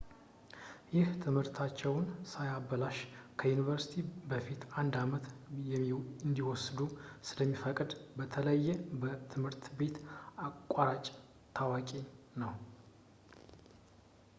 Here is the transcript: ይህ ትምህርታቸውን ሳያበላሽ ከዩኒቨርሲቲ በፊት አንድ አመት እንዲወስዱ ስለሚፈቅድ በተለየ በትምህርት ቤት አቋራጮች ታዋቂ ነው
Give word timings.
ይህ 0.93 1.07
ትምህርታቸውን 1.23 2.05
ሳያበላሽ 2.31 2.99
ከዩኒቨርሲቲ 3.41 3.93
በፊት 4.31 4.63
አንድ 4.81 4.95
አመት 5.03 5.27
እንዲወስዱ 6.27 6.79
ስለሚፈቅድ 7.29 7.93
በተለየ 8.17 8.67
በትምህርት 9.03 9.63
ቤት 9.81 9.97
አቋራጮች 10.49 11.11
ታዋቂ 11.59 11.91
ነው 12.43 12.55